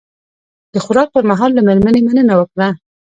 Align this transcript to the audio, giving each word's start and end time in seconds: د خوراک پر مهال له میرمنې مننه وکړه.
د 0.73 0.75
خوراک 0.85 1.09
پر 1.15 1.23
مهال 1.31 1.51
له 1.53 1.61
میرمنې 1.67 2.01
مننه 2.07 2.33
وکړه. 2.37 2.67